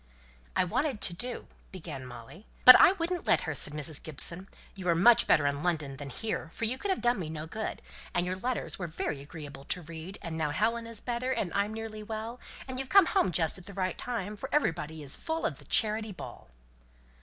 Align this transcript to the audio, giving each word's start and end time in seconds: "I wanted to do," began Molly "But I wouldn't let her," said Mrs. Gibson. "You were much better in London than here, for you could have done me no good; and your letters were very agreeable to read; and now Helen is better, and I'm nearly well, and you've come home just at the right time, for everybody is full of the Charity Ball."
"I 0.55 0.63
wanted 0.63 0.99
to 1.01 1.13
do," 1.13 1.45
began 1.71 2.07
Molly 2.07 2.47
"But 2.65 2.75
I 2.79 2.93
wouldn't 2.93 3.27
let 3.27 3.41
her," 3.41 3.53
said 3.53 3.73
Mrs. 3.73 4.01
Gibson. 4.01 4.47
"You 4.73 4.85
were 4.85 4.95
much 4.95 5.27
better 5.27 5.45
in 5.45 5.61
London 5.61 5.97
than 5.97 6.09
here, 6.09 6.49
for 6.53 6.65
you 6.65 6.79
could 6.79 6.89
have 6.89 7.01
done 7.03 7.19
me 7.19 7.29
no 7.29 7.45
good; 7.45 7.83
and 8.11 8.25
your 8.25 8.35
letters 8.37 8.79
were 8.79 8.87
very 8.87 9.21
agreeable 9.21 9.65
to 9.65 9.83
read; 9.83 10.17
and 10.23 10.35
now 10.39 10.49
Helen 10.49 10.87
is 10.87 11.01
better, 11.01 11.31
and 11.31 11.53
I'm 11.53 11.71
nearly 11.75 12.01
well, 12.01 12.39
and 12.67 12.79
you've 12.79 12.89
come 12.89 13.05
home 13.05 13.31
just 13.31 13.59
at 13.59 13.67
the 13.67 13.75
right 13.75 13.95
time, 13.95 14.35
for 14.35 14.49
everybody 14.51 15.03
is 15.03 15.15
full 15.15 15.45
of 15.45 15.59
the 15.59 15.65
Charity 15.65 16.13
Ball." 16.13 16.49